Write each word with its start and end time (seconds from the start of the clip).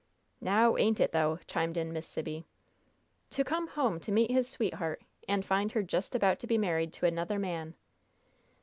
"Now 0.41 0.77
ain't 0.77 0.99
it, 0.99 1.11
though" 1.11 1.37
chimed 1.45 1.77
in 1.77 1.93
Miss 1.93 2.07
Sibby. 2.07 2.43
"To 3.29 3.43
come 3.43 3.67
home 3.67 3.99
to 3.99 4.11
meet 4.11 4.31
his 4.31 4.49
sweetheart, 4.49 5.03
and 5.27 5.45
find 5.45 5.73
her 5.73 5.83
just 5.83 6.15
about 6.15 6.39
to 6.39 6.47
be 6.47 6.57
married 6.57 6.91
to 6.93 7.05
another 7.05 7.37
man!" 7.37 7.75